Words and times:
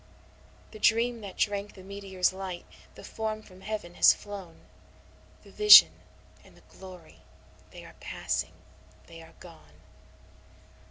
The 0.71 0.79
dream 0.79 1.21
that 1.21 1.37
drank 1.37 1.75
the 1.75 1.83
meteor's 1.83 2.33
light 2.33 2.65
the 2.95 3.03
form 3.03 3.43
from 3.43 3.61
Heav'n 3.61 3.93
has 3.93 4.15
flown 4.15 4.61
The 5.43 5.51
vision 5.51 5.91
and 6.43 6.57
the 6.57 6.63
glory, 6.75 7.19
they 7.69 7.85
are 7.85 7.93
passing 7.99 8.53
they 9.05 9.21
are 9.21 9.35
gone. 9.39 9.79